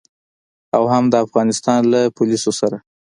[0.75, 2.77] او هم د افغانستان له پوليسو سره.